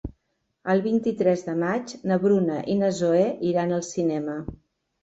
El 0.73 0.81
vint-i-tres 0.85 1.45
de 1.49 1.55
maig 1.65 1.95
na 2.13 2.19
Bruna 2.27 2.59
i 2.75 2.79
na 2.81 2.93
Zoè 3.03 3.25
iran 3.53 3.79
al 3.79 3.89
cinema. 3.93 4.43